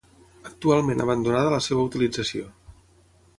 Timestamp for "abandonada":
1.05-1.51